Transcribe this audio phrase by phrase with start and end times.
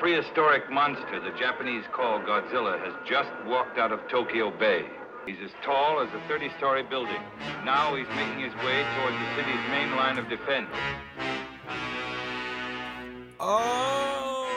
[0.00, 4.86] prehistoric monster the Japanese call Godzilla has just walked out of Tokyo Bay.
[5.26, 7.20] He's as tall as a 30-story building.
[7.66, 10.68] Now he's making his way towards the city's main line of defense.
[13.38, 14.48] Oh,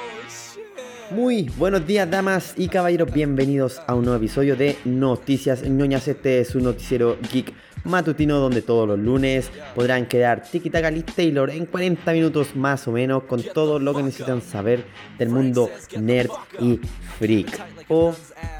[1.12, 3.12] Muy buenos días, damas y caballeros.
[3.12, 6.08] Bienvenidos a un nuevo episodio de Noticias ñoñas.
[6.08, 7.54] Este es un noticiero geek
[7.84, 12.92] matutino donde todos los lunes podrán quedar Tiki Taka Taylor en 40 minutos más o
[12.92, 14.86] menos con todo lo que necesitan saber
[15.18, 16.80] del mundo nerd y
[17.18, 17.73] freak.
[17.90, 18.14] O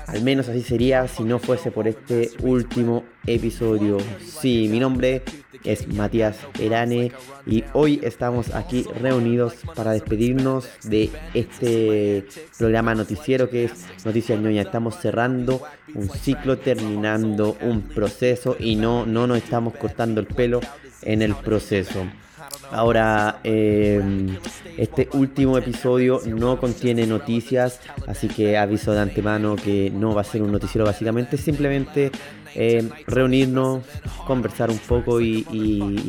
[0.08, 3.98] al menos así sería si no fuese por este último episodio.
[4.20, 5.24] Sí, mi nombre
[5.64, 7.12] es Matías Erane
[7.46, 12.26] y hoy estamos aquí reunidos para despedirnos de este
[12.58, 14.62] programa noticiero que es Noticias Ñoña.
[14.62, 15.62] Estamos cerrando
[15.96, 20.60] un ciclo, terminando un proceso y no, no nos estamos cortando el pelo
[21.02, 22.06] en el proceso.
[22.74, 24.36] Ahora, em,
[24.78, 30.24] este último episodio no contiene noticias, así que aviso de antemano que no va a
[30.24, 32.12] ser un noticiero básicamente, simplemente
[32.56, 33.84] em, reunirnos,
[34.28, 35.44] conversar un poco y,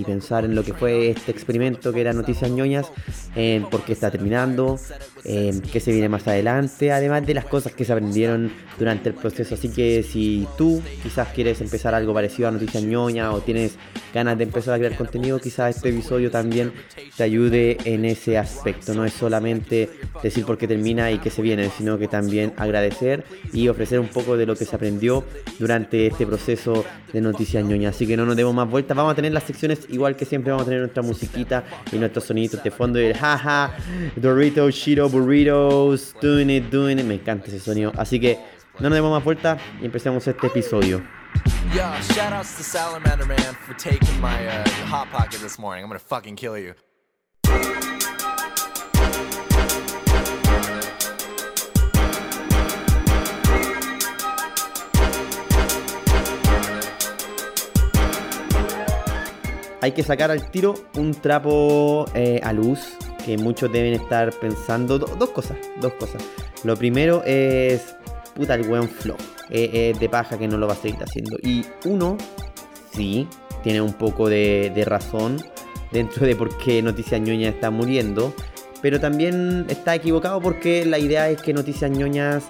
[0.06, 2.92] pensar en lo que fue este experimento que era Noticias ñoñas,
[3.34, 4.78] en por qué está terminando,
[5.24, 9.14] en qué se viene más adelante, además de las cosas que se aprendieron durante el
[9.14, 9.54] proceso.
[9.54, 13.76] Así que si tú quizás quieres empezar algo parecido a Noticias ñoñas o tienes
[14.12, 16.53] ganas de empezar a crear contenido, quizás este episodio también
[17.16, 18.94] te ayude en ese aspecto.
[18.94, 19.90] No es solamente
[20.22, 24.08] decir por qué termina y qué se viene, sino que también agradecer y ofrecer un
[24.08, 25.24] poco de lo que se aprendió
[25.58, 27.90] durante este proceso de Noticias ñoña.
[27.90, 28.96] Así que no nos demos más vueltas.
[28.96, 30.50] Vamos a tener las secciones igual que siempre.
[30.50, 33.00] Vamos a tener nuestra musiquita y nuestros sonidos de fondo.
[33.00, 33.76] Y el jaja,
[34.16, 37.04] Doritos, Shiro, Burritos, doing it, doing it.
[37.04, 37.92] Me encanta ese sonido.
[37.96, 38.38] Así que
[38.80, 41.23] no nos demos más vueltas y empecemos este episodio.
[41.74, 45.84] Yeah, shout outs to Salamander Man for taking my uh, hot pocket this morning.
[45.84, 46.74] I'm gonna fucking kill you.
[59.80, 64.98] Hay que sacar al tiro un trapo eh, a luz que muchos deben estar pensando.
[64.98, 66.22] dos cosas, dos cosas.
[66.62, 67.94] Lo primero es
[68.34, 69.16] puta, el buen flow.
[69.50, 71.36] Es de paja que no lo va a seguir haciendo.
[71.42, 72.16] Y uno,
[72.92, 73.28] sí,
[73.62, 75.36] tiene un poco de, razón
[75.92, 78.34] dentro de por qué Noticias Ñoñas está muriendo.
[78.82, 82.44] Pero también está equivocado porque la idea es que Noticias Ñoñas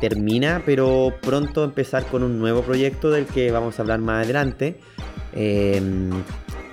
[0.00, 4.76] termina, pero pronto empezar con un nuevo proyecto del que vamos a hablar más adelante.
[5.32, 5.80] Eh,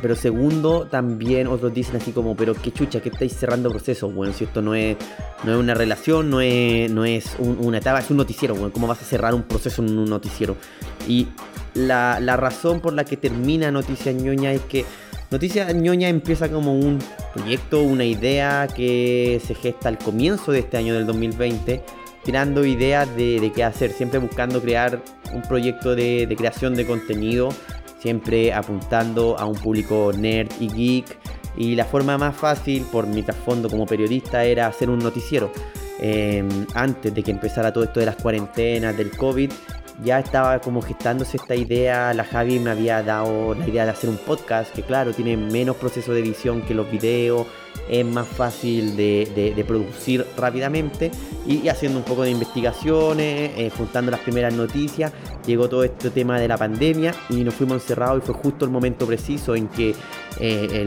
[0.01, 4.33] pero segundo, también otros dicen así como, pero qué chucha, que estáis cerrando procesos, bueno,
[4.33, 4.97] si esto no es,
[5.43, 8.87] no es una relación, no es, no es una etapa, es un noticiero, bueno, ¿cómo
[8.87, 10.55] vas a cerrar un proceso en un noticiero?
[11.07, 11.27] Y
[11.73, 14.85] la, razón por la que termina Noticia ñoña es que
[15.31, 16.99] Noticia ñoña empieza como un
[17.33, 21.83] proyecto, una idea que se gesta al comienzo de este año del 2020
[22.23, 24.99] tirando ideas de, qué hacer, siempre buscando crear
[25.31, 27.49] un proyecto de, de, creación de contenido
[28.05, 31.17] siempre apuntando a un público nerd y geek.
[31.57, 35.51] Y la forma más fácil, por mi trasfondo como periodista, era hacer un noticiero.
[35.99, 39.51] Em, antes de que empezara todo esto de las cuarentenas, del COVID,
[40.03, 42.13] ya estaba como gestándose esta idea.
[42.13, 45.75] La Javi me había dado la idea de hacer un podcast que, claro, tiene menos
[45.77, 47.47] proceso de edición que los videos,
[47.89, 51.11] es más fácil de, producir rápidamente.
[51.47, 55.11] Y, haciendo un poco de investigaciones, eh, juntando las primeras noticias,
[55.45, 58.71] llegó todo este tema de la pandemia y nos fuimos encerrados y fue justo el
[58.71, 59.93] momento preciso en que
[60.39, 60.85] eh,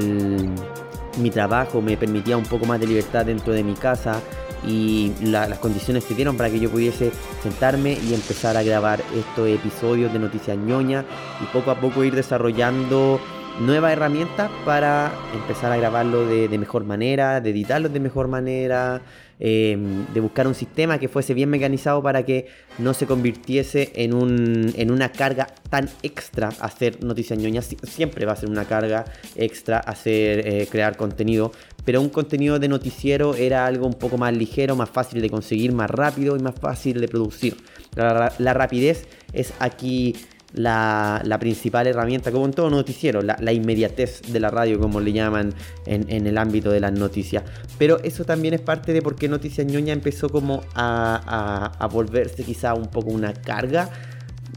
[1.18, 4.20] mi trabajo me permitía un poco más de libertad dentro de mi casa
[4.66, 7.12] y las condiciones que dieron para que yo pudiese
[7.42, 11.04] sentarme y empezar a grabar estos episodios de Noticias ñoña
[11.40, 13.20] y poco a poco ir desarrollando
[13.60, 19.02] nuevas herramientas para empezar a grabarlo de, mejor manera, de editarlo de mejor manera,
[19.40, 22.46] em, de buscar un sistema que fuese bien mecanizado para que
[22.78, 27.68] no se convirtiese en, un, en una carga tan extra hacer noticias ñoñas.
[27.82, 29.04] Siempre va a ser una carga
[29.34, 31.52] extra hacer, eh, crear contenido,
[31.84, 35.72] pero un contenido de noticiero era algo un poco más ligero, más fácil de conseguir,
[35.72, 37.56] más rápido y más fácil de producir.
[37.96, 40.14] la rapidez es aquí
[40.52, 45.54] la, principal herramienta, como en todo noticiero, la, inmediatez de la radio, como le llaman
[45.86, 47.44] en, el ámbito de las noticias.
[47.78, 52.74] Pero eso también es parte de por qué Noticias ñoña empezó como a, volverse quizá
[52.74, 53.90] un poco una carga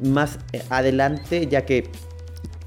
[0.03, 0.39] más
[0.69, 1.89] adelante, ya que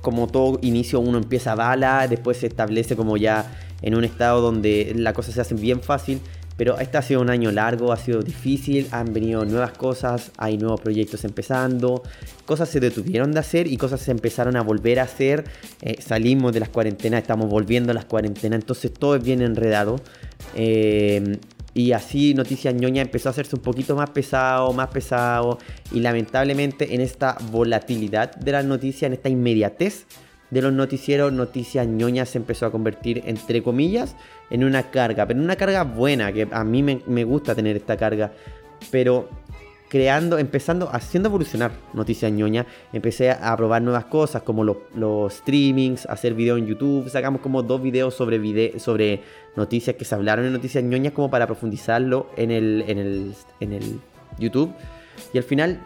[0.00, 3.50] como todo inicio uno empieza a bala, después se establece como ya
[3.80, 6.20] en un estado donde la cosa se hace bien fácil
[6.56, 10.56] pero este ha sido un año largo, ha sido difícil, han venido nuevas cosas, hay
[10.56, 12.02] nuevos proyectos empezando,
[12.46, 15.44] cosas se detuvieron de hacer y cosas se empezaron a volver a hacer.
[15.82, 19.96] Eh, salimos de las cuarentenas, estamos volviendo a las cuarentenas, entonces todo es bien enredado.
[20.54, 21.38] Eh,
[21.74, 25.58] y así Noticias Ñoña empezó a hacerse un poquito más pesado, más pesado.
[25.92, 30.06] Y lamentablemente en esta volatilidad de las noticias, en esta inmediatez
[30.50, 34.14] de los noticieros, Noticias Ñoña se empezó a convertir, entre comillas,
[34.50, 35.26] en una carga.
[35.26, 38.32] Pero una carga buena, que a mí me, gusta tener esta carga.
[38.90, 39.28] Pero
[39.88, 42.66] creando, empezando, haciendo evolucionar Noticias Ñoña.
[42.92, 47.08] Empecé a probar nuevas cosas como los, streamings, hacer videos en YouTube.
[47.08, 49.20] Sacamos como dos videos sobre, sobre
[49.56, 53.72] noticias que se hablaron en Noticias Ñoñas como para profundizarlo en el, en el, en
[53.72, 54.00] el
[54.38, 54.72] YouTube.
[55.32, 55.80] Y al final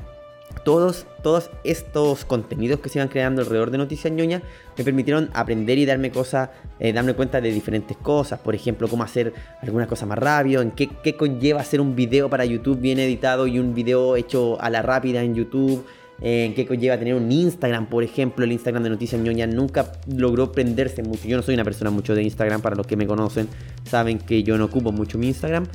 [0.65, 4.43] todos, todos estos contenidos que se iban creando alrededor de Noticias Ñoña
[4.77, 6.51] me permitieron aprender y darme cosas,
[6.81, 8.39] eh, darme cuenta de diferentes cosas.
[8.41, 9.33] Por ejemplo, cómo hacer
[9.63, 13.47] algunas cosas más rápido, en qué, qué, conlleva hacer un video para YouTube bien editado
[13.47, 15.85] y un video hecho a la rápida en YouTube.
[16.21, 19.93] Eh, en qué conlleva tener un Instagram, por ejemplo, el Instagram de Noticias Ñoña nunca
[20.09, 21.29] logró prenderse mucho.
[21.29, 23.49] Yo no soy una persona mucho de Instagram, para los que me conocen
[23.85, 25.67] saben que yo no ocupo mucho mi Instagram.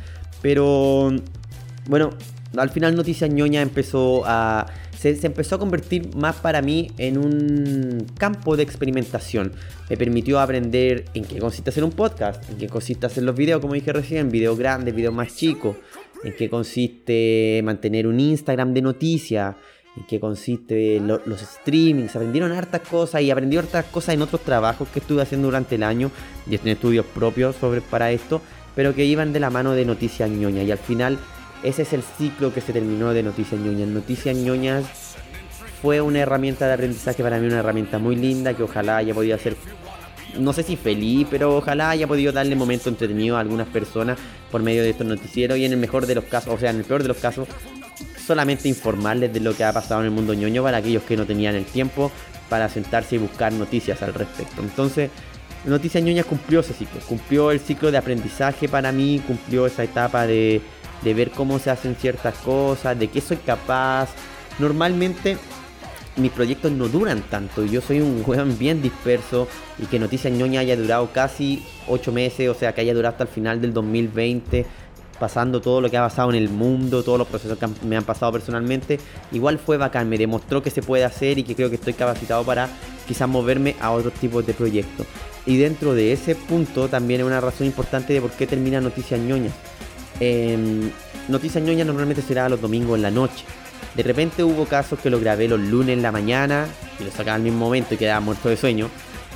[0.41, 1.11] Pero
[1.87, 2.09] bueno,
[2.57, 4.65] al final Noticias Ñoña empezó a...
[4.97, 9.51] Se, empezó a convertir más para mí en un campo de experimentación.
[9.89, 13.59] Me permitió aprender en qué consiste hacer un podcast, en qué consiste hacer los videos,
[13.59, 15.75] como dije recién, videos grandes, videos más chicos,
[16.23, 19.55] en qué consiste mantener un Instagram de noticias,
[19.97, 22.15] en qué consiste los streamings.
[22.15, 25.83] Aprendieron hartas cosas y aprendí hartas cosas en otros trabajos que estuve haciendo durante el
[25.83, 26.11] año
[26.49, 28.41] y en estudios propios sobre, para esto,
[28.73, 31.19] pero que iban de la mano de Noticias Ñoña y al final
[31.63, 33.87] ese es el ciclo que se terminó de Noticias Ñoñas.
[33.87, 34.85] Noticias Ñoñas
[35.81, 39.35] fue una herramienta de aprendizaje para mí, una herramienta muy linda que ojalá haya podido
[39.35, 39.55] hacer,
[40.37, 44.17] no sé si feliz, pero ojalá haya podido darle momento entretenido a algunas personas
[44.51, 46.77] por medio de estos noticieros y en el mejor de los casos, o sea, en
[46.77, 47.47] el peor de los casos,
[48.25, 51.25] solamente informarles de lo que ha pasado en el mundo ñoño para aquellos que no
[51.25, 52.11] tenían el tiempo
[52.49, 54.61] para sentarse y buscar noticias al respecto.
[54.61, 55.09] Entonces,
[55.65, 60.27] Noticias Ñoñas cumplió ese ciclo, cumplió el ciclo de aprendizaje para mí, cumplió esa etapa
[60.27, 60.61] de
[61.03, 64.09] de ver cómo se hacen ciertas cosas, de qué soy capaz.
[64.59, 65.37] Normalmente
[66.15, 67.65] mis proyectos no duran tanto.
[67.65, 69.47] Yo soy un weón bien disperso
[69.79, 73.23] y que Noticias Ñoña haya durado casi 8 meses, o sea, que haya durado hasta
[73.23, 74.65] el final del 2020,
[75.19, 78.03] pasando todo lo que ha pasado en el mundo, todos los procesos que me han
[78.03, 78.99] pasado personalmente.
[79.31, 82.43] Igual fue bacán, me demostró que se puede hacer y que creo que estoy capacitado
[82.43, 82.69] para
[83.07, 85.07] quizás moverme a otros tipos de proyectos.
[85.45, 89.19] Y dentro de ese punto también es una razón importante de por qué termina Noticias
[89.19, 89.51] Ñoña.
[90.25, 90.91] Eh,
[91.27, 93.45] Noticias ñoñas normalmente será los domingos en la noche.
[93.95, 96.67] De repente hubo casos que lo grabé los lunes en la mañana
[96.99, 98.89] y lo sacaba al mismo momento y quedaba muerto de sueño.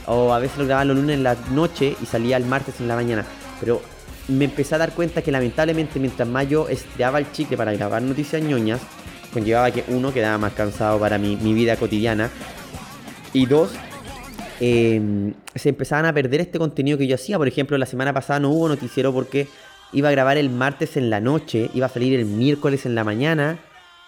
[0.06, 2.90] O a veces lo grababa los lunes en la noche y salía el martes en
[2.90, 3.26] la mañana.
[3.62, 3.82] Pero
[4.28, 8.02] me empecé a dar cuenta que lamentablemente mientras más yo estiraba el chicle para grabar
[8.02, 8.82] noticias ñoñas,
[9.32, 12.30] conllevaba que uno quedaba más cansado para mi, vida cotidiana.
[13.32, 13.72] Y dos,
[14.60, 17.38] em, se empezaban a perder este contenido que yo hacía.
[17.38, 19.48] Por ejemplo, la semana pasada no hubo noticiero porque
[19.94, 23.04] iba a grabar el martes en la noche, iba a salir el miércoles en la
[23.04, 23.60] mañana.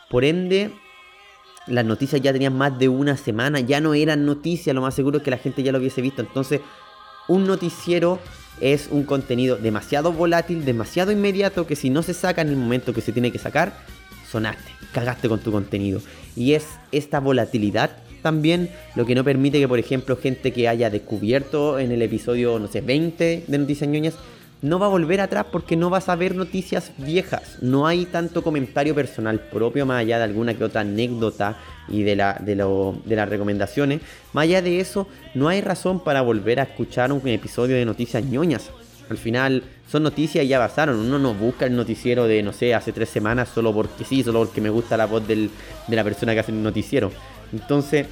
[0.10, 0.72] Por ende,
[1.68, 5.18] las noticias ya tenían más de una semana, ya no eran noticias, lo más seguro
[5.18, 6.22] es que la gente ya lo hubiese visto.
[6.22, 6.62] Entonces,
[7.28, 8.20] un noticiero
[8.60, 12.94] es un contenido demasiado volátil, demasiado inmediato, que si no se saca en el momento
[12.94, 13.74] que se tiene que sacar,
[14.30, 16.02] sonaste, cagaste con tu contenido.
[16.36, 17.92] Y es esta volatilidad
[18.22, 22.60] también lo que no permite que, por ejemplo, gente que haya descubierto en el episodio,
[22.60, 24.16] no sé, 20 de Noticias Ñoñas,
[24.62, 27.58] no va a volver atrás porque no vas a ver noticias viejas.
[27.62, 32.16] No hay tanto comentario personal propio, más allá de alguna que otra anécdota y de,
[32.16, 34.02] la, de, de las recomendaciones.
[34.34, 38.24] Más allá de eso, no hay razón para volver a escuchar un episodio de noticias
[38.24, 38.70] ñoñas.
[39.10, 41.00] Al final son noticias y ya pasaron.
[41.00, 44.40] Uno no busca el noticiero de, no sé, hace tres semanas solo porque sí, solo
[44.40, 45.50] porque me gusta la voz de
[45.88, 47.12] la persona que hace el noticiero.
[47.52, 48.06] Entonces,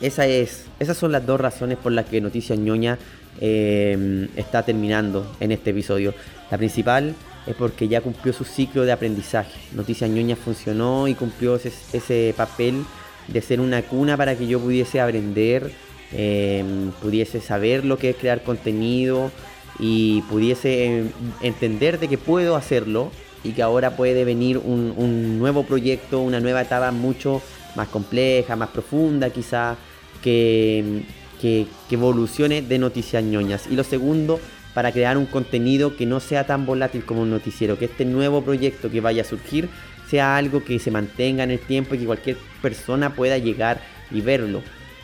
[0.00, 2.98] esa es, esas son las dos razones por las que Noticias ñoñas
[3.38, 6.12] Em, está terminando en este episodio.
[6.50, 7.14] La principal
[7.46, 9.58] es porque ya cumplió su ciclo de aprendizaje.
[9.72, 12.84] Noticias Ñoña funcionó y cumplió ese, papel
[13.28, 15.72] de ser una cuna para que yo pudiese aprender,
[16.12, 19.30] em, pudiese saber lo que es crear contenido
[19.78, 21.08] y pudiese em,
[21.40, 23.10] entender de que puedo hacerlo
[23.42, 27.40] y que ahora puede venir un, un nuevo proyecto, una nueva etapa mucho
[27.74, 29.76] más compleja, más profunda quizá,
[30.22, 31.02] que,
[31.40, 33.66] que, evolucione de noticias ñoñas.
[33.70, 34.40] Y lo segundo,
[34.74, 38.42] para crear un contenido que no sea tan volátil como un noticiero, que este nuevo
[38.42, 39.68] proyecto que vaya a surgir
[40.08, 44.20] sea algo que se mantenga en el tiempo y que cualquier persona pueda llegar y
[44.20, 44.62] verlo,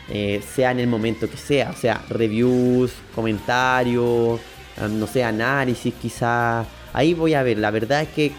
[0.09, 4.41] eh, sea en el momento que sea, o sea, reviews, comentarios,
[4.91, 8.33] no sé, análisis quizás, ahí voy a ver, la verdad es que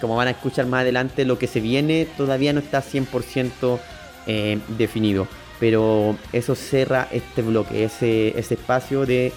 [0.00, 3.78] como van a escuchar más adelante, lo que se viene todavía no está 100%
[4.26, 5.26] eh, definido.
[5.64, 9.32] Pero eso cerra este bloque, ese, ese espacio de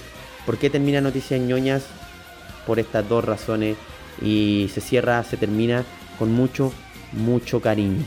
[0.46, 1.84] por qué termina Noticias ñoñas
[2.65, 3.77] por estas dos razones
[4.22, 5.86] y se cierra, se termina
[6.19, 6.74] con mucho,
[7.13, 8.03] mucho cariño.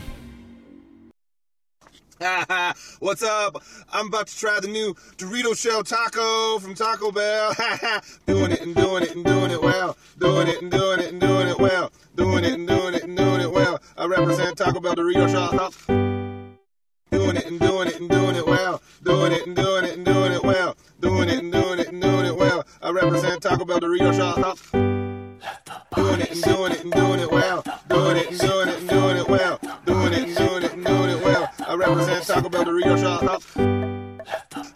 [2.99, 3.63] What's up?
[3.91, 7.55] I'm about to try the new Dorito Shell Taco from Taco Bell.
[8.27, 9.97] doing it and doing it and doing it well.
[10.19, 11.91] Doing it and doing it and doing it well.
[12.15, 13.81] Doing it and doing it and doing it well.
[13.97, 16.10] I represent Taco Bell Dorito Shell
[17.11, 18.81] Doing it and doing it and doing it well.
[19.03, 20.77] Doing it and doing it and doing it well.
[21.01, 22.65] Doing it and doing it and doing it well.
[22.81, 24.55] I represent Taco Bell Dorito Shell
[25.93, 27.63] Doing it and doing it and doing it well.
[27.89, 29.59] Doing it and doing it and doing it well.
[29.85, 31.53] Doing it and doing it and doing it well.
[31.67, 33.43] I represent Taco Bell Dorito Shop.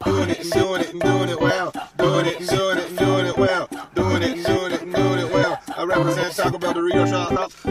[0.04, 1.72] Doing it and doing it and doing it well.
[1.98, 3.70] Doing it and doing it and doing it well.
[3.96, 5.62] Doing it and doing it and doing it well.
[5.77, 7.64] I represent Taco Bell Dorito Shop.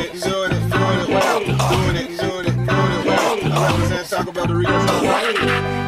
[0.00, 1.40] It doing it doing it well.
[1.40, 3.52] Doing it doing it doing it well.
[3.52, 5.79] I represent Taco Bell Dorito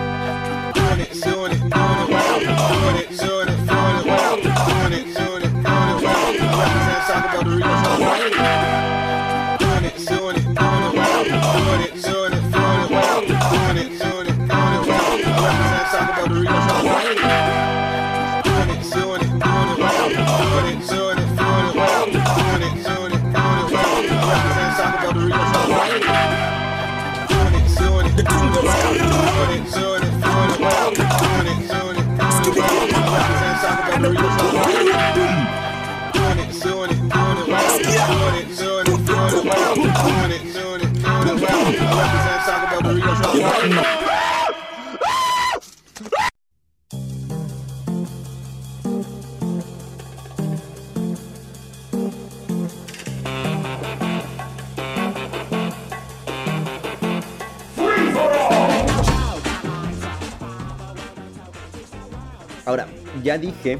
[62.65, 62.87] Ahora,
[63.23, 63.79] ya dije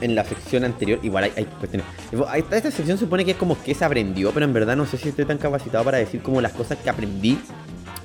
[0.00, 1.86] en la sección anterior, igual hay, hay cuestiones.
[2.36, 5.10] Esta, sección supone que es como que se aprendió, pero en verdad no sé si
[5.10, 7.38] estoy tan capacitado para decir como las cosas que aprendí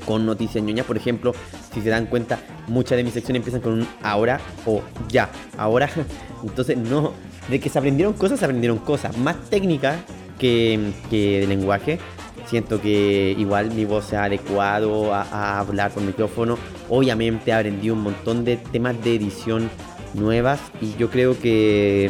[0.06, 0.86] con noticias ñoñas.
[0.86, 1.34] Por ejemplo,
[1.74, 5.30] si se dan cuenta, muchas de mis secciones empiezan con un ahora o ya.
[5.58, 5.90] Ahora,
[6.44, 7.14] entonces no.
[7.50, 9.98] De que se aprendieron cosas, se aprendieron cosas más técnicas
[10.40, 12.00] que, que de lenguaje.
[12.48, 16.58] Siento que igual mi voz se ha adecuado a, a hablar por micrófono.
[16.90, 19.70] Obviamente aprendí un montón de temas de edición
[20.15, 22.10] nuevas y yo creo que,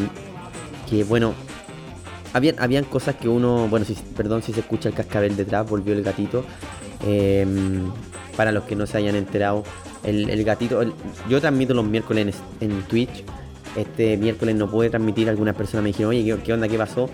[0.90, 1.34] que bueno,
[2.34, 5.94] habían, habían cosas que uno, bueno, si, perdón si se escucha el cascabel detrás, volvió
[5.94, 6.44] el gatito.
[7.06, 7.46] Eh,
[8.38, 9.64] para los que no se hayan enterado,
[10.04, 10.94] el, el gatito, el-
[11.30, 13.24] yo transmito los miércoles en, en Twitch.
[13.78, 16.68] Este miércoles no pude transmitir, algunas personas me dijeron, oye, ¿qué, qué onda?
[16.68, 17.10] ¿Qué pasó?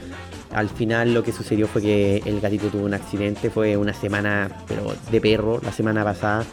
[0.51, 4.63] Al final lo que sucedió fue que el gatito tuvo un accidente, fue una semana,
[4.67, 6.43] pero de perro, la semana pasada.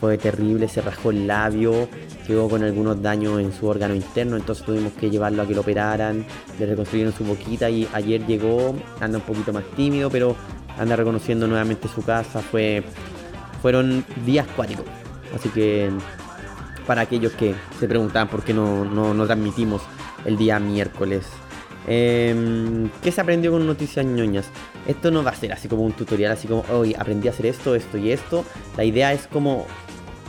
[0.00, 1.88] Fue terrible, se rascó el labio,
[2.26, 5.62] quedó con algunos daños en su órgano interno, entonces tuvimos que llevarlo a que lo
[5.62, 6.26] operaran,
[6.58, 10.36] le reconstruyeron su boquita y ayer llegó, anda un poquito más tímido, pero
[10.78, 12.82] anda reconociendo nuevamente su casa, fue,
[13.62, 14.84] fueron días cuáticos.
[15.34, 15.90] Así que
[16.86, 19.82] para aquellos que se preguntaban por qué no, no, no transmitimos
[20.24, 21.26] el día miércoles.
[21.86, 24.46] Em, ¿Qué se aprendió con noticias ñoñas?
[24.86, 27.46] Esto no va a ser así como un tutorial, así como, hoy aprendí a hacer
[27.46, 28.44] esto, esto y esto.
[28.76, 29.66] La idea es como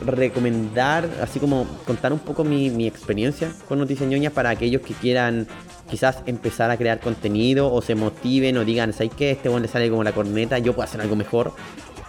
[0.06, 5.48] recomendar, así como contar un poco mi, experiencia con noticias ñoñas para aquellos que quieran
[5.90, 9.32] quizás empezar a crear contenido o se motiven o digan, ¿sabes qué?
[9.32, 11.54] Este bueno le sale como la corneta, yo puedo hacer algo mejor.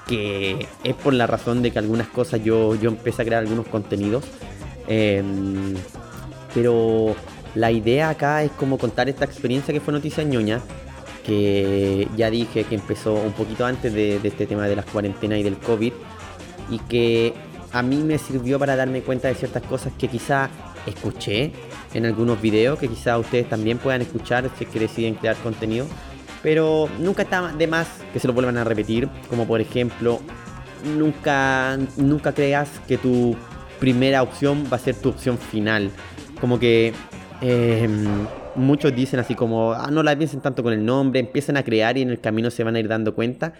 [0.07, 3.67] Que es por la razón de que algunas cosas yo, yo empecé a crear algunos
[3.67, 4.25] contenidos.
[4.87, 5.75] Em,
[6.55, 7.15] pero
[7.55, 10.61] la idea acá es como contar esta experiencia que fue Noticia ñoña,
[11.27, 15.41] que ya dije que empezó un poquito antes de, de este tema de las cuarentenas
[15.41, 15.93] y del COVID,
[16.71, 17.35] y que
[17.73, 20.51] a mí me sirvió para darme cuenta de ciertas cosas que quizá
[20.87, 21.53] escuché
[21.95, 25.87] en algunos videos, que quizá ustedes también puedan escuchar si es que deciden crear contenido,
[26.43, 30.21] pero nunca está de más que se lo vuelvan a repetir, como por ejemplo,
[30.97, 33.37] nunca, nunca creas que tu
[33.79, 35.91] primera opción va a ser tu opción final.
[36.41, 36.93] Como que,
[37.41, 37.89] eh,
[38.55, 41.97] muchos dicen así como, ah, no la piensen tanto con el nombre, empiezan a crear
[41.97, 43.55] y en el camino se van a ir dando cuenta.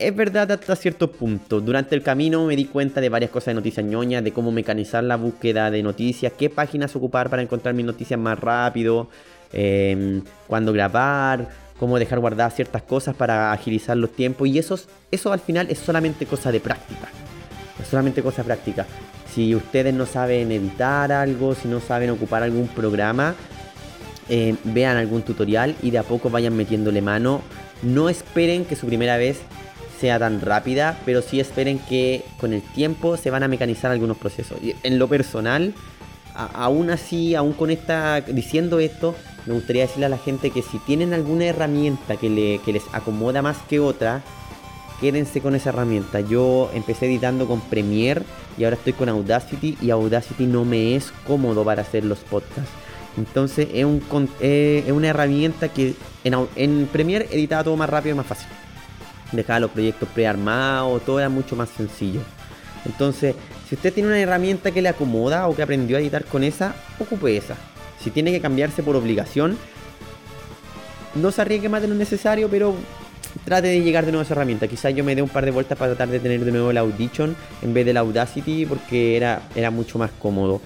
[0.00, 1.60] Es verdad hasta cierto punto.
[1.60, 5.04] Durante el camino me di cuenta de varias cosas de noticias ñoñas, de cómo mecanizar
[5.04, 9.10] la búsqueda de noticias, qué páginas ocupar para encontrar mis noticias más rápido,
[9.52, 14.48] eh, cuándo grabar, cómo dejar guardadas ciertas cosas para agilizar los tiempos.
[14.48, 14.80] Y eso,
[15.10, 17.10] eso al final es solamente cosa de práctica.
[17.78, 18.86] Es solamente cosa práctica.
[19.30, 23.34] Si ustedes no saben editar algo, si no saben ocupar algún programa,
[24.30, 27.42] eh, vean algún tutorial y de a poco vayan metiéndole mano.
[27.82, 29.42] No esperen que su primera vez
[30.00, 34.16] sea tan rápida, pero sí esperen que con el tiempo se van a mecanizar algunos
[34.16, 34.58] procesos.
[34.82, 35.74] En lo personal,
[36.34, 39.14] aún así, aún con esta, diciendo esto,
[39.46, 43.58] me gustaría decirle a la gente que si tienen alguna herramienta que, les acomoda más
[43.68, 44.22] que otra,
[45.02, 46.20] quédense con esa herramienta.
[46.20, 48.22] Yo empecé editando con Premiere
[48.56, 52.72] y ahora estoy con Audacity y Audacity no me es cómodo para hacer los podcasts.
[53.18, 54.00] Entonces es, un,
[54.40, 58.48] es una herramienta que en, en Premiere editaba todo más rápido y más fácil
[59.32, 62.20] dejaba los proyectos prearmados, todo era mucho más sencillo.
[62.84, 63.34] Entonces,
[63.68, 66.74] si usted tiene una herramienta que le acomoda o que aprendió a editar con esa,
[66.98, 67.56] ocupe esa.
[68.02, 69.56] Si tiene que cambiarse por obligación,
[71.14, 72.74] no se arriesgue más de lo necesario, pero
[73.44, 74.66] trate de llegar de nuevo a esa herramienta.
[74.68, 76.78] Quizás yo me dé un par de vueltas para tratar de tener de nuevo el
[76.78, 80.60] Audition en vez del Audacity porque era, era mucho más cómodo.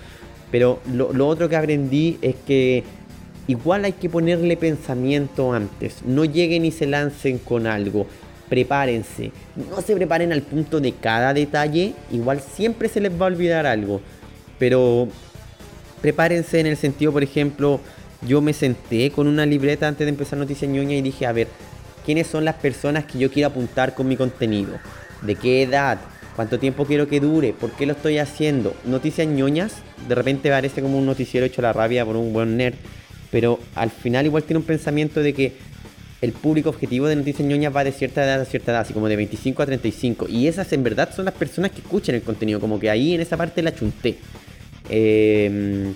[0.51, 2.85] Pero lo, lo otro que aprendí es que
[3.49, 6.05] igual hay que ponerle pensamiento antes.
[6.05, 8.07] No lleguen y se lancen con algo
[8.49, 9.33] prepárense.
[9.71, 13.67] No se preparen al punto de cada detalle, igual siempre se les va a olvidar
[13.67, 14.01] algo.
[14.59, 15.09] Pero
[16.01, 17.81] prepárense en el sentido, por ejemplo,
[18.27, 21.49] yo me senté con una libreta antes de empezar Noticias Ñoña y dije, a ver,
[22.05, 24.79] ¿quiénes son las personas que yo quiero apuntar con mi contenido?
[25.23, 25.99] ¿De qué edad?
[26.37, 27.53] ¿Cuánto tiempo quiero que dure?
[27.53, 28.75] ¿Por qué lo estoy haciendo?
[28.85, 29.77] Noticias ñoñas,
[30.09, 32.75] de repente parece como un noticiero hecho a la rabia por un buen nerd,
[33.31, 35.53] pero al final igual tiene un pensamiento de que
[36.21, 39.09] el público objetivo de Noticias Ñoñas va de cierta edad a cierta edad, así como
[39.09, 40.27] de 25 a 35.
[40.29, 43.21] Y esas en verdad son las personas que escuchan el contenido, como que ahí en
[43.21, 44.17] esa parte la chunté.
[44.89, 45.93] Eh,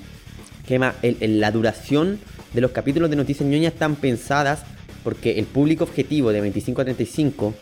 [0.66, 0.94] ¿Qué más?
[1.02, 2.18] la duración
[2.52, 4.64] de los capítulos de Noticias Ñoñas están pensadas
[5.02, 7.54] porque el público objetivo de 25 a 35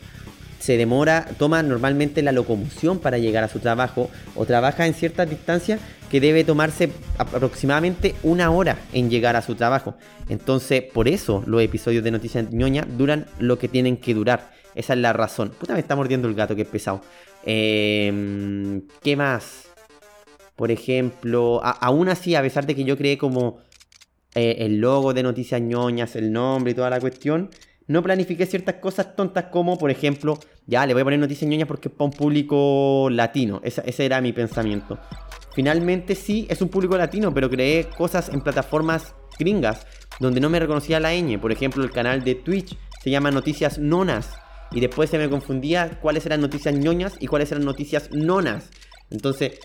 [0.59, 5.29] se demora, toma normalmente la locomoción para llegar a su trabajo o trabaja en ciertas
[5.29, 9.97] distancias que debe tomarse aproximadamente una hora en llegar a su trabajo.
[10.29, 14.53] Entonces, por eso los episodios de Noticias ñoña duran lo que tienen que durar.
[14.75, 15.51] Esa es la razón.
[15.51, 17.01] Puta, me está mordiendo el gato, que es pesado.
[17.45, 19.69] Em, ¿Qué más?
[20.55, 23.59] Por ejemplo, aún así, a pesar de que yo creé como
[24.35, 27.51] eh, el logo de Noticias ñoñas, el nombre y toda la cuestión,
[27.89, 31.69] no planifiqué ciertas cosas tontas como, por ejemplo, ya le voy a poner noticias ñoñas
[31.69, 33.61] porque es para un público latino.
[33.63, 34.99] ese era mi pensamiento.
[35.55, 39.87] Finalmente sí, es un público latino, pero creé cosas en plataformas gringas
[40.21, 41.39] donde no me reconocía la ñ.
[41.39, 44.35] Por ejemplo, el canal de Twitch se llama Noticias Nonas.
[44.73, 48.69] Y después se me confundía cuáles eran noticias ñoñas y cuáles eran noticias nonas.
[49.11, 49.61] Entonces,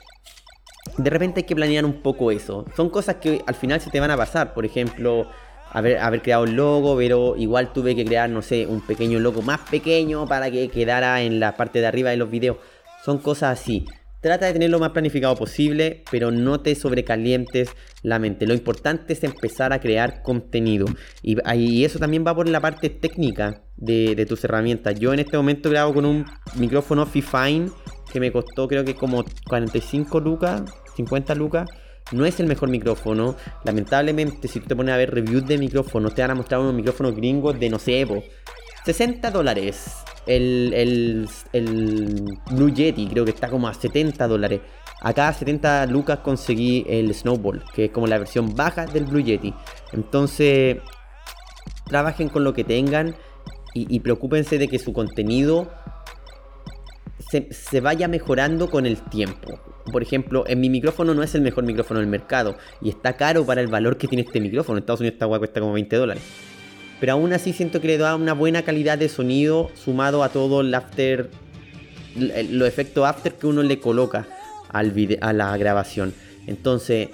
[0.98, 2.66] de repente hay que planear un poco eso.
[2.76, 4.54] Son cosas que al final se te van a pasar.
[4.54, 5.28] Por ejemplo,
[5.72, 9.42] haber, haber creado el logo, pero igual tuve que crear, no sé, un pequeño logo
[9.42, 12.58] más pequeño para que quedara en la parte de arriba de los videos.
[13.04, 13.86] Son cosas así.
[14.22, 17.72] Trata de tener lo más planificado posible, pero no te sobrecalientes
[18.04, 18.46] la mente.
[18.46, 20.86] Lo importante es empezar a crear contenido.
[21.24, 25.00] Y, eso también va por la parte técnica de, de, tus herramientas.
[25.00, 27.72] Yo en este momento grabo con un micrófono Fifine
[28.14, 30.64] que me costó creo que como 45 lucas,
[30.96, 31.68] 50 lucas
[32.12, 33.36] no es el mejor micrófono.
[33.64, 36.74] Lamentablemente, si tú te pones a ver reviews de micrófonos, te van a mostrar unos
[36.74, 38.06] micrófonos gringos de no sé,
[38.86, 39.98] 60 dólares.
[40.28, 44.62] El, el, el, Blue Yeti creo que está como a 70 dólares.
[45.02, 49.22] Acá a 70 lucas conseguí el Snowball, que es como la versión baja del Blue
[49.22, 49.54] Yeti.
[49.94, 50.78] Entonces,
[51.88, 53.16] trabajen con lo que tengan
[53.74, 55.72] y, y preocúpense de que su contenido
[57.30, 59.60] se, vaya mejorando con el tiempo.
[59.92, 63.46] Por ejemplo, en mi micrófono no es el mejor micrófono del mercado y está caro
[63.46, 64.78] para el valor que tiene este micrófono.
[64.78, 66.24] En Estados Unidos esta cuesta como 20 dólares.
[67.00, 70.62] Pero aún así siento que le da una buena calidad de sonido sumado a todo
[70.62, 71.30] el after,
[72.16, 74.28] los efectos after que uno le coloca
[74.70, 76.14] al a la grabación.
[76.46, 77.10] Entonces,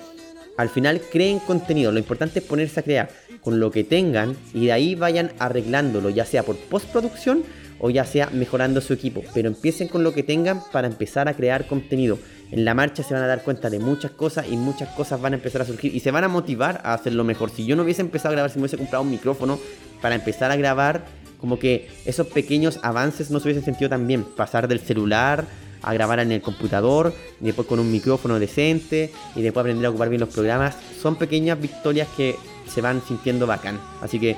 [0.57, 1.91] al final creen contenido.
[1.91, 3.09] Lo importante es ponerse a crear
[3.41, 7.43] con lo que tengan y de ahí vayan arreglándolo, ya sea por postproducción
[7.79, 9.23] o ya sea mejorando su equipo.
[9.33, 12.17] Pero empiecen con lo que tengan para empezar a crear contenido.
[12.51, 15.33] En la marcha se van a dar cuenta de muchas cosas y muchas cosas van
[15.33, 17.49] a empezar a surgir y se van a motivar a hacerlo mejor.
[17.49, 19.59] Si yo no hubiese empezado a grabar, si me hubiese comprado un micrófono
[20.01, 21.05] para empezar a grabar,
[21.39, 24.23] como que esos pequeños avances no se hubiesen sentido tan bien.
[24.23, 25.45] Pasar del celular
[25.83, 29.89] a grabar en el computador, y después con un micrófono decente y después aprender a
[29.89, 30.75] ocupar bien los programas.
[30.99, 32.35] Son pequeñas victorias que
[32.67, 33.79] se van sintiendo bacán.
[34.01, 34.35] Así que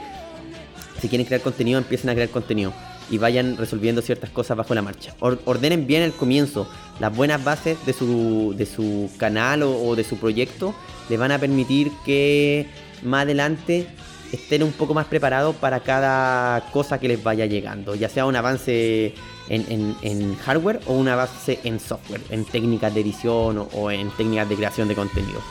[0.99, 2.73] si quieren crear contenido, empiecen a crear contenido
[3.11, 5.13] y vayan resolviendo ciertas cosas bajo la marcha.
[5.19, 6.69] ordenen bien el comienzo.
[6.99, 10.75] Las buenas bases de su, de su canal o, de su proyecto
[11.09, 12.67] les van a permitir que
[13.03, 13.87] más adelante
[14.31, 18.35] estén un poco más preparados para cada cosa que les vaya llegando, ya sea un
[18.35, 19.15] avance
[19.47, 24.55] en, hardware o un avance en software, en técnicas de edición o, en técnicas de
[24.55, 25.41] creación de contenido.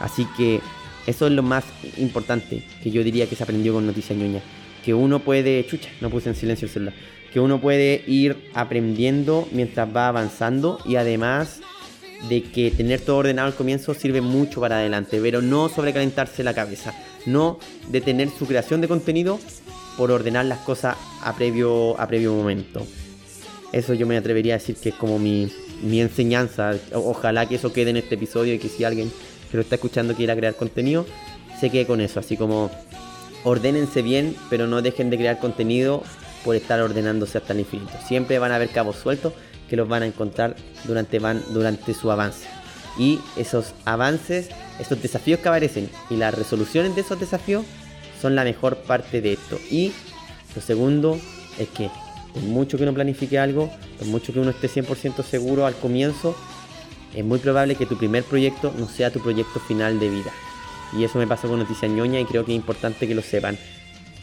[0.00, 0.60] Así que
[1.06, 1.64] eso es lo más
[1.98, 4.40] importante que yo diría que se aprendió con Noticias Ñoña
[4.84, 6.94] que uno puede, chucha, no puse en silencio el celular,
[7.32, 11.60] que uno puede ir aprendiendo mientras va avanzando y además
[12.28, 16.54] de que tener todo ordenado al comienzo sirve mucho para adelante, pero no sobrecalentarse la
[16.54, 16.94] cabeza,
[17.26, 19.40] no detener su creación de contenido
[19.96, 22.86] por ordenar las cosas a previo, a previo momento.
[23.72, 25.50] Eso yo me atrevería a decir que es como mi,
[25.82, 26.74] mi enseñanza.
[26.94, 29.10] ojalá que eso quede en este episodio y que si alguien
[29.50, 31.06] que lo está escuchando quiera crear contenido,
[31.58, 32.20] se quede con eso.
[32.20, 32.70] Así como
[33.44, 36.02] ordénense bien, pero no dejen de crear contenido
[36.44, 37.92] por estar ordenándose hasta el infinito.
[38.06, 39.32] Siempre van a haber cabos sueltos
[39.68, 42.46] que los van a encontrar durante, van, durante su avance.
[42.98, 47.64] Y esos avances, esos desafíos que aparecen y las resoluciones de esos desafíos
[48.20, 49.58] son la mejor parte de esto.
[49.70, 49.92] Y
[50.54, 51.18] lo segundo
[51.58, 51.90] es que
[52.32, 56.34] por mucho que uno planifique algo, por mucho que uno esté 100% seguro al comienzo,
[57.14, 60.32] es muy probable que tu primer proyecto no sea tu proyecto final de vida.
[60.96, 63.56] Y eso me pasó con Noticias Ñoña y creo que es importante que lo sepan.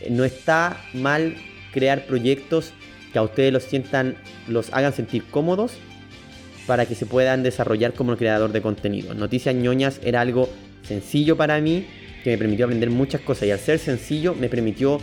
[0.09, 1.35] No está mal
[1.73, 2.73] crear proyectos
[3.11, 4.15] que a ustedes los sientan,
[4.47, 5.73] los hagan sentir cómodos
[6.67, 9.13] para que se puedan desarrollar como creador de contenido.
[9.15, 10.49] Noticias Ñoñas era algo
[10.83, 11.87] sencillo para mí,
[12.23, 14.99] que me permitió aprender muchas cosas y al ser sencillo me permitió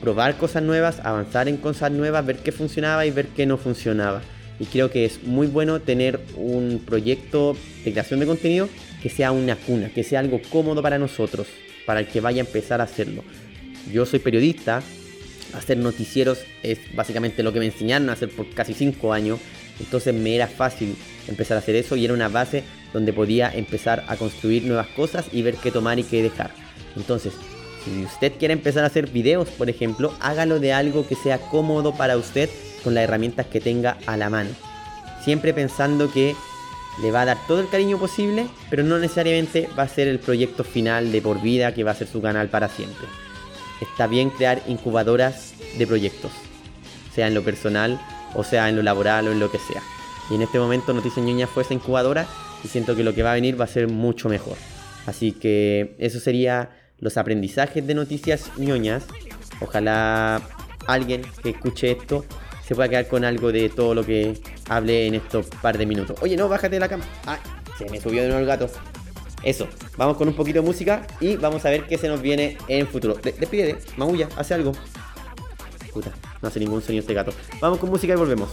[0.00, 4.22] probar cosas nuevas, avanzar en cosas nuevas, ver qué funcionaba y ver qué no funcionaba.
[4.58, 8.68] Y creo que es muy bueno tener un proyecto de creación de contenido
[9.02, 11.46] que sea una cuna, que sea algo cómodo para nosotros,
[11.84, 13.22] para el que vaya a empezar a hacerlo.
[13.92, 14.82] Yo soy periodista,
[15.54, 19.38] hacer noticieros es básicamente lo que me enseñaron a hacer por casi 5 años,
[19.78, 20.96] entonces me era fácil
[21.28, 25.26] empezar a hacer eso y era una base donde podía empezar a construir nuevas cosas
[25.32, 26.50] y ver qué tomar y qué dejar.
[26.96, 27.34] Entonces,
[27.84, 31.94] si usted quiere empezar a hacer videos, por ejemplo, hágalo de algo que sea cómodo
[31.94, 32.48] para usted
[32.82, 34.50] con las herramientas que tenga a la mano.
[35.22, 36.34] Siempre pensando que
[37.00, 40.18] le va a dar todo el cariño posible, pero no necesariamente va a ser el
[40.18, 43.06] proyecto final de por vida que va a ser su canal para siempre.
[43.80, 46.32] Está bien crear incubadoras de proyectos,
[47.14, 48.00] sea en lo personal
[48.34, 49.82] o sea en lo laboral o en lo que sea.
[50.30, 52.26] Y en este momento Noticias Ñoña fue esa incubadora
[52.64, 54.56] y siento que lo que va a venir va a ser mucho mejor.
[55.06, 59.04] Así que eso sería los aprendizajes de Noticias Ñoñas.
[59.60, 60.42] Ojalá
[60.86, 62.24] alguien que escuche esto
[62.66, 66.18] se pueda quedar con algo de todo lo que hablé en estos par de minutos.
[66.20, 67.04] Oye, no, bájate de la cama.
[67.24, 67.38] Ay,
[67.78, 68.68] se me subió de nuevo el gato.
[69.44, 72.58] Eso, vamos con un poquito de música y vamos a ver qué se nos viene
[72.66, 73.14] en futuro.
[73.14, 74.72] despídete, Magulla, hace algo.
[75.92, 76.10] Puta,
[76.42, 77.32] no hace ningún sonido este gato.
[77.60, 78.50] Vamos con música y volvemos.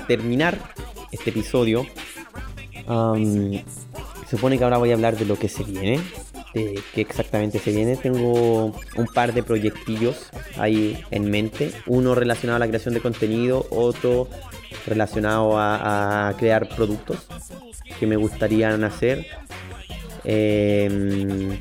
[0.00, 0.58] Terminar
[1.10, 1.86] este episodio,
[2.84, 6.00] se supone que ahora voy a hablar de lo que se viene,
[6.54, 7.96] de qué exactamente se viene.
[7.96, 13.66] Tengo un par de proyectillos ahí en mente, uno relacionado a la creación de contenido,
[13.70, 14.28] otro
[14.86, 17.26] relacionado a, crear productos
[17.98, 19.26] que me gustaría hacer.
[20.24, 21.58] Em,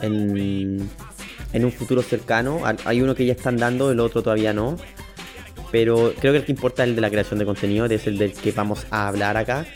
[0.00, 2.62] en, un futuro cercano.
[2.84, 4.76] Hay uno que ya están dando, el otro todavía no.
[5.72, 8.18] Pero creo que el que importa es el de la creación de contenido, es el
[8.18, 9.66] del que vamos a hablar acá.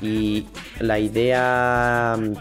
[0.00, 0.46] Y
[0.80, 2.32] la idea mm,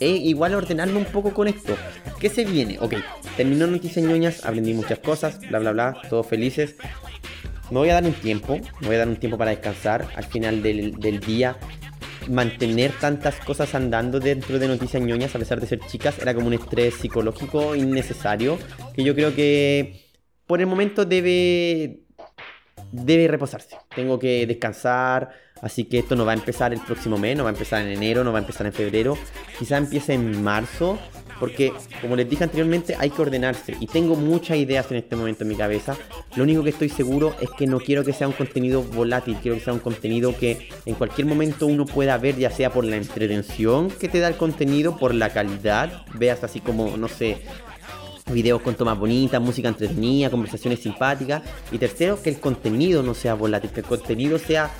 [0.00, 1.76] es igual ordenarme un poco con esto.
[2.18, 2.78] ¿Qué se viene?
[2.80, 2.94] Ok,
[3.36, 6.74] terminó Noticias Ñoñas, aprendí muchas cosas, bla bla bla, todos felices.
[7.70, 10.24] Me voy a dar un tiempo, me voy a dar un tiempo para descansar al
[10.24, 11.56] final del, día.
[12.28, 16.46] Mantener tantas cosas andando dentro de Noticias Ñoñas, a pesar de ser chicas, era como
[16.46, 18.58] un estrés psicológico innecesario.
[18.94, 20.04] Que yo creo que
[20.46, 22.03] por el momento debe,
[22.94, 23.76] debe reposarse.
[23.94, 25.30] Tengo que descansar.
[25.60, 27.88] Así que esto no va a empezar el próximo mes, no va a empezar en
[27.88, 29.16] enero, no va a empezar en febrero.
[29.58, 30.98] Quizá empiece en marzo.
[31.40, 35.44] porque como les dije anteriormente hay que ordenarse y tengo muchas ideas en este momento
[35.44, 35.96] en mi cabeza.
[36.36, 39.56] Lo único que estoy seguro es que no quiero que sea un contenido volátil, quiero
[39.56, 42.96] que sea un contenido que en cualquier momento uno pueda ver, ya sea por la
[42.96, 47.42] entretención que te da el contenido, por la calidad, veas así como, no sé,
[48.32, 51.42] videos con tomas bonitas, música entretenida, conversaciones simpáticas.
[51.70, 54.70] Y tercero, que el contenido no sea volátil, que el contenido sea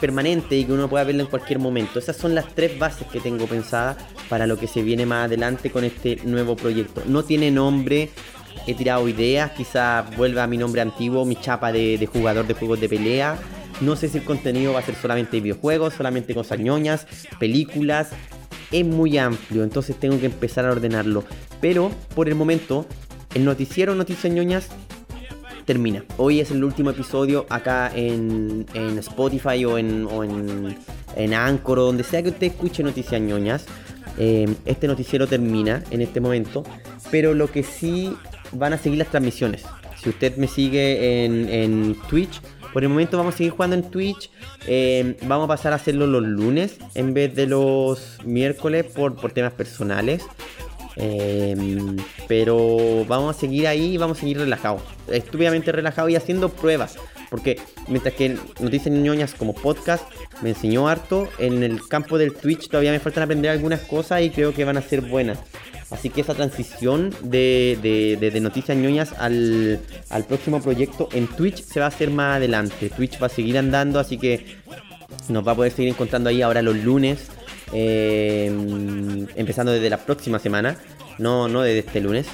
[0.00, 1.98] permanente y que uno pueda verlo en cualquier momento.
[1.98, 5.70] Esas son las tres bases que tengo pensadas para lo que se viene más adelante
[5.70, 7.02] con este nuevo proyecto.
[7.06, 8.08] No tiene nombre,
[8.66, 12.80] he tirado ideas, quizás vuelva a mi nombre antiguo, mi chapa de, jugador de juegos
[12.80, 13.38] de pelea.
[13.80, 17.06] No sé si el contenido va a ser solamente videojuegos, solamente cosas ñoñas,
[17.38, 18.10] películas.
[18.70, 21.24] Es muy amplio, entonces tengo que empezar a ordenarlo.
[21.60, 22.86] Pero por el momento,
[23.34, 24.68] el noticiero Noticias ñoñas
[25.64, 26.04] termina.
[26.16, 28.66] Hoy es el último episodio acá en,
[28.98, 30.76] Spotify o en, o en,
[31.16, 33.66] en o donde sea que usted escuche noticias ñoñas.
[34.18, 36.64] Eh, este noticiero termina en este momento,
[37.10, 38.12] pero lo que sí
[38.52, 39.64] van a seguir las transmisiones.
[40.02, 42.40] Si usted me sigue en, Twitch,
[42.72, 44.30] por el momento vamos a seguir jugando en Twitch.
[44.66, 49.32] Eh, vamos a pasar a hacerlo los lunes en vez de los miércoles por, por
[49.32, 50.24] temas personales.
[50.96, 51.96] Em,
[52.28, 54.82] pero vamos a seguir ahí y vamos a seguir relajados.
[55.08, 56.96] Estúpidamente relajados y haciendo pruebas.
[57.30, 60.04] Porque mientras que Noticias ñoñas como podcast
[60.42, 64.30] me enseñó harto, en el campo del Twitch todavía me faltan aprender algunas cosas y
[64.30, 65.38] creo que van a ser buenas.
[65.90, 67.78] Así que esa transición de,
[68.20, 72.90] de, Noticias ñoñas al, al próximo proyecto en Twitch se va a hacer más adelante.
[72.90, 74.56] Twitch va a seguir andando, así que
[75.28, 77.28] nos va a poder seguir encontrando ahí ahora los lunes
[77.72, 80.76] Em, empezando desde la próxima semana,
[81.18, 82.26] no, no desde este lunes.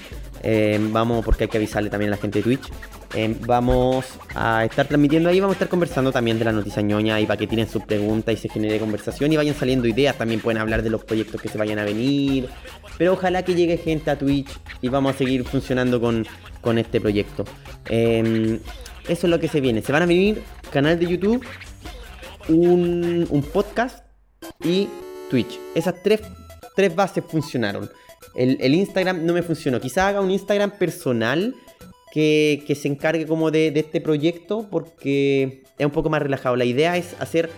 [0.42, 2.68] Em, vamos, porque hay que avisarle también a la gente de Twitch.
[3.14, 7.20] Em, vamos a estar transmitiendo ahí, vamos a estar conversando también de la noticia ñoña
[7.20, 10.16] y para que tienen sus preguntas y se genere conversación y vayan saliendo ideas.
[10.16, 12.48] También pueden hablar de los proyectos que se vayan a venir.
[12.98, 14.48] Pero ojalá que llegue gente a Twitch
[14.80, 16.26] y vamos a seguir funcionando con,
[16.60, 17.44] con este proyecto.
[17.88, 18.60] eso
[19.06, 19.82] es lo que se viene.
[19.82, 21.44] Se van a venir canal de YouTube,
[22.48, 24.04] un, un podcast
[24.64, 24.88] y
[25.30, 25.58] Twitch.
[25.74, 26.22] Esas tres,
[26.74, 27.90] tres bases funcionaron.
[28.34, 29.80] El, Instagram no me funcionó.
[29.80, 31.54] Quizá haga un Instagram personal
[32.12, 36.56] que, se encargue como de, de, este proyecto porque es un poco más relajado.
[36.56, 37.50] La idea es hacer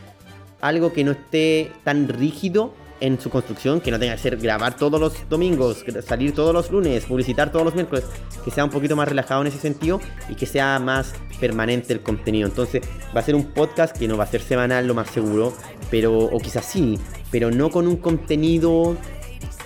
[0.60, 4.76] algo que no esté tan rígido en su construcción, que no tenga que ser grabar
[4.76, 8.04] todos los domingos, salir todos los lunes, publicitar todos los miércoles,
[8.44, 12.00] que sea un poquito más relajado en ese sentido y que sea más permanente el
[12.00, 12.48] contenido.
[12.48, 12.82] Entonces
[13.14, 15.52] va a ser un podcast que no va a ser semanal, lo más seguro,
[15.90, 16.98] pero, o quizás sí,
[17.30, 18.96] pero no con un contenido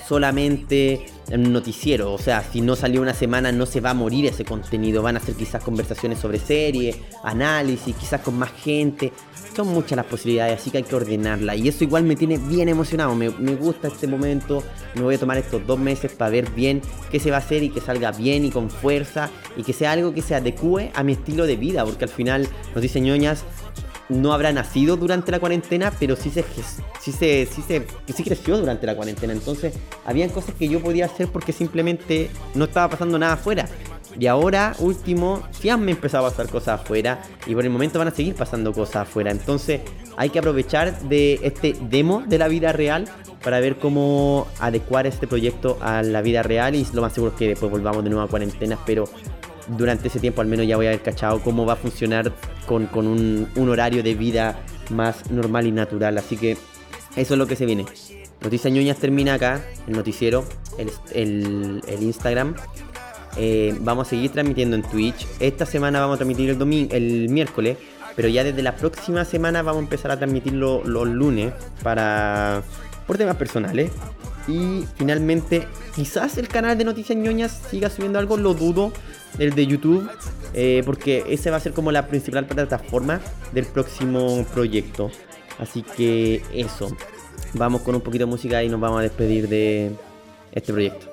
[0.06, 1.06] solamente
[1.40, 2.12] un noticiero.
[2.12, 5.02] O sea, si no salió una semana no se va a morir ese contenido.
[5.02, 9.12] Van a ser quizás conversaciones sobre serie, análisis, quizás con más gente.
[9.54, 11.54] Son muchas las posibilidades, así que hay que ordenarla.
[11.54, 13.14] Y eso igual me tiene bien emocionado.
[13.14, 14.62] Me, gusta este momento.
[14.94, 17.62] Me voy a tomar estos dos meses para ver bien qué se va a hacer
[17.62, 19.30] y que salga bien y con fuerza.
[19.56, 21.84] Y que sea algo que se adecue a mi estilo de vida.
[21.84, 23.44] Porque al final, nos dice ñoñas,
[24.08, 26.44] no habrá nacido durante la cuarentena, pero sí se,
[27.00, 29.32] sí se, sí se, sí creció durante la cuarentena.
[29.32, 33.66] Entonces, habían cosas que yo podía hacer porque simplemente no estaba pasando nada afuera.
[34.18, 38.08] Y ahora, último, sí han empezado a pasar cosas afuera y por el momento van
[38.08, 39.30] a seguir pasando cosas afuera.
[39.30, 39.80] Entonces,
[40.16, 43.08] hay que aprovechar de este demo de la vida real
[43.42, 47.38] para ver cómo adecuar este proyecto a la vida real y lo más seguro es
[47.38, 49.04] que después volvamos de nuevo a cuarentena, pero
[49.68, 52.32] durante ese tiempo al menos ya voy a haber cachado cómo va a funcionar
[52.66, 56.18] con, un, horario de vida más normal y natural.
[56.18, 56.56] Así que
[57.16, 57.86] eso es lo que se viene.
[58.42, 60.44] Noticias ñoñas termina acá, el noticiero,
[61.14, 62.54] el, Instagram.
[63.36, 65.26] Eh, vamos a seguir transmitiendo en Twitch.
[65.40, 67.78] Esta semana vamos a transmitir el domingo, el miércoles,
[68.16, 72.62] pero ya desde la próxima semana vamos a empezar a transmitirlo los lunes para
[73.06, 73.90] por temas personales.
[74.48, 78.92] Y finalmente, quizás el canal de Noticias ñoñas siga subiendo algo, lo dudo,
[79.38, 80.08] el de YouTube,
[80.54, 83.20] eh, porque ese va a ser como la principal plataforma
[83.52, 85.10] del próximo proyecto.
[85.58, 86.96] Así que eso,
[87.54, 89.92] vamos con un poquito de música y nos vamos a despedir de
[90.52, 91.11] este proyecto.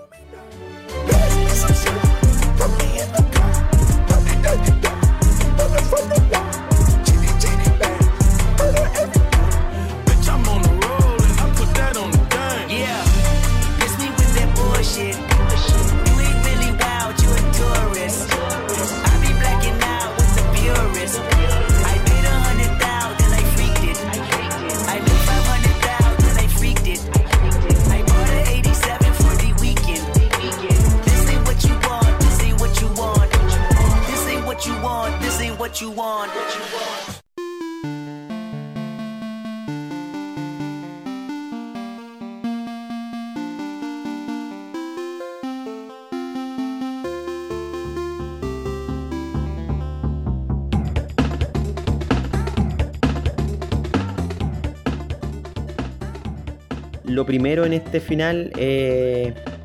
[57.25, 58.51] Primero en este final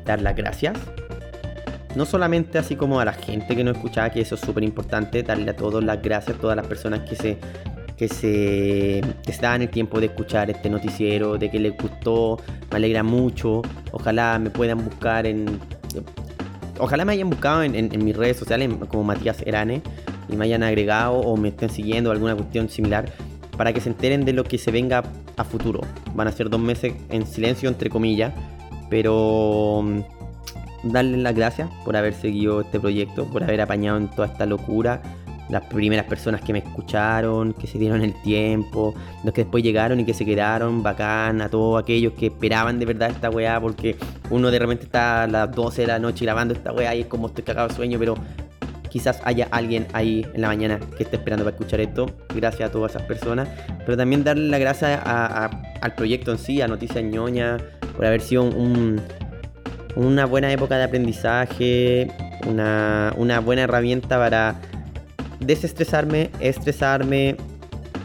[0.05, 0.77] dar las gracias.
[1.95, 5.23] No solamente así como a la gente que nos escuchaba, que eso es súper importante,
[5.23, 7.37] darle a todos las gracias, a todas las personas que se
[7.97, 12.39] que se, que el tiempo de escuchar este noticiero, de que les gustó,
[12.69, 13.61] me alegra mucho.
[13.91, 15.59] Ojalá me puedan buscar en.
[16.77, 19.81] Ojalá me hayan buscado en, en, mis redes sociales como Matías Erane
[20.27, 23.05] y me hayan agregado o me estén siguiendo alguna cuestión similar
[23.57, 25.03] para que se enteren de lo que se venga
[25.37, 25.81] a futuro.
[26.13, 28.33] Van a ser dos meses en silencio, entre comillas,
[28.89, 34.27] pero mm, darles las gracias por haber seguido este proyecto, por haber apañado en toda
[34.27, 35.01] esta locura
[35.49, 39.99] las primeras personas que me escucharon, que se dieron el tiempo, los que después llegaron
[39.99, 43.95] y que se quedaron, bacán, a todos aquellos que esperaban de verdad esta weá, porque
[44.29, 47.07] uno de repente está a las 12 de la noche grabando esta weá y es
[47.07, 48.15] como estoy cagado de sueño, pero
[48.95, 52.05] quizás haya alguien ahí en la mañana que esté esperando para escuchar esto.
[52.33, 56.69] Gracias a todas esas personas, pero también darle la gracias al proyecto en sí, a
[56.69, 57.57] Noticias Ñoña,
[57.93, 58.43] por haber sido
[59.97, 62.07] una buena época de aprendizaje,
[62.47, 64.55] una, buena herramienta para
[65.41, 67.35] desestresarme, estresarme,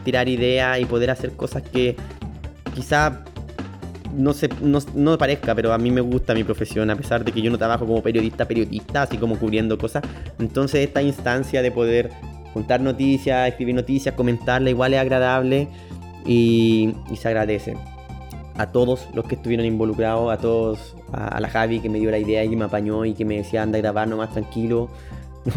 [0.03, 1.95] tirar ideas y poder hacer cosas que
[2.75, 3.23] quizá
[4.15, 7.41] no, se, no, parezca, pero a mí me gusta mi profesión, a pesar de que
[7.41, 10.03] yo no trabajo como periodista, periodista, así como cubriendo cosas.
[10.39, 12.09] Entonces esta instancia de poder
[12.53, 15.67] contar noticias, escribir noticias, comentarla, igual es agradable
[16.25, 17.75] y, se agradece.
[18.57, 22.19] A todos los que estuvieron involucrados, a todos, a, la Javi que me dio la
[22.19, 24.89] idea y que me apañó y que me decía anda a grabar nomás tranquilo.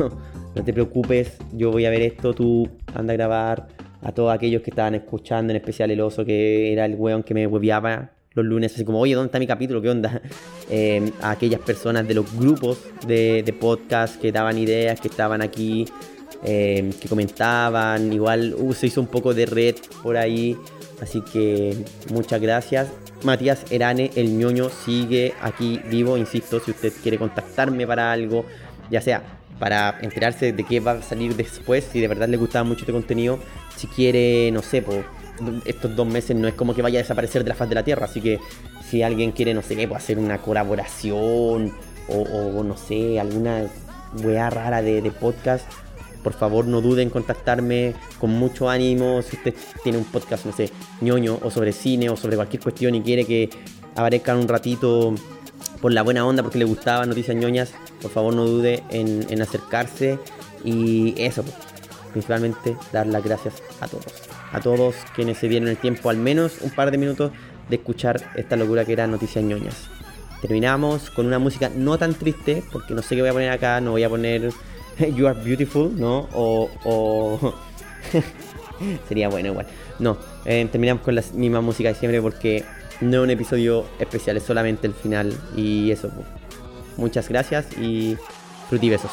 [0.54, 3.68] no te preocupes, yo voy a ver esto, tú anda a grabar.
[4.02, 7.32] A todos aquellos que estaban escuchando, en especial el oso, que era el weón que
[7.32, 9.80] me hueveaba los lunes, así como, oye, ¿dónde está mi capítulo?
[9.80, 10.20] ¿Qué onda?
[10.70, 15.84] Eh, a aquellas personas de los grupos de, podcast que daban ideas, que estaban aquí,
[16.42, 18.10] eh, que comentaban.
[18.10, 20.56] Igual uh, se hizo un poco de red por ahí.
[21.02, 21.76] Así que
[22.10, 22.88] muchas gracias.
[23.24, 26.16] Matías Erane, el ñoño, sigue aquí vivo.
[26.16, 28.46] Insisto, si usted quiere contactarme para algo,
[28.90, 29.22] ya sea
[29.58, 32.92] para enterarse de qué va a salir después, si de verdad le gustaba mucho este
[32.92, 33.38] contenido,
[33.76, 35.04] si quiere, no sé, pues
[35.64, 37.84] estos dos meses no es como que vaya a desaparecer de la faz de la
[37.84, 38.38] Tierra, así que
[38.88, 41.72] si alguien quiere, no sé, pues hacer una colaboración
[42.08, 43.66] o, no sé, alguna
[44.22, 45.66] weá rara de, podcast,
[46.22, 50.52] por favor no duden en contactarme con mucho ánimo, si usted tiene un podcast, no
[50.52, 50.70] sé,
[51.00, 53.50] ñoño o sobre cine o sobre cualquier cuestión y quiere que
[53.96, 55.14] aparezcan un ratito
[55.80, 60.18] por la buena onda, porque le gustaba Noticias ñoñas, por favor no dude en, acercarse.
[60.64, 61.54] Y eso, pues,
[62.14, 64.06] principalmente dar las gracias a todos,
[64.52, 67.32] a todos quienes se dieron el tiempo, al menos un par de minutos,
[67.68, 69.88] de escuchar esta locura que era Noticias ñoñas.
[70.40, 73.80] Terminamos con una música no tan triste, porque no sé qué voy a poner acá,
[73.80, 74.50] no voy a poner
[75.16, 76.28] You Are Beautiful, ¿no?
[76.34, 77.52] O...
[79.08, 79.66] sería bueno igual.
[79.98, 82.64] No, eh, terminamos con la misma música de siempre porque
[83.00, 85.32] no es un episodio especial, es solamente el final.
[85.56, 86.10] Y eso,
[86.96, 88.16] muchas gracias y
[88.68, 89.10] Frutibesos.